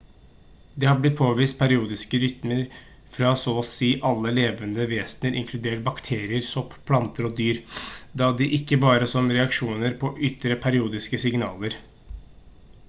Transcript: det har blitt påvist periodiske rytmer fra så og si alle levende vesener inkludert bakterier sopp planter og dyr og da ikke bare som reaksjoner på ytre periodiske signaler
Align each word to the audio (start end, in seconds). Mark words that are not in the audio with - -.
det 0.83 0.87
har 0.91 1.01
blitt 1.01 1.17
påvist 1.17 1.55
periodiske 1.57 2.19
rytmer 2.23 2.61
fra 3.17 3.33
så 3.41 3.51
og 3.63 3.67
si 3.71 3.89
alle 4.11 4.31
levende 4.37 4.87
vesener 4.93 5.37
inkludert 5.41 5.83
bakterier 5.89 6.47
sopp 6.47 6.73
planter 6.91 7.27
og 7.29 7.35
dyr 7.41 7.59
og 7.65 8.21
da 8.21 8.31
ikke 8.61 8.79
bare 8.87 9.11
som 9.15 9.29
reaksjoner 9.35 9.99
på 10.05 10.13
ytre 10.31 10.57
periodiske 10.65 11.21
signaler 11.27 11.77